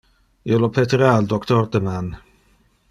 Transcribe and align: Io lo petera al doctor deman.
Io 0.51 0.57
lo 0.61 0.69
petera 0.77 1.11
al 1.17 1.29
doctor 1.35 1.69
deman. 1.77 2.13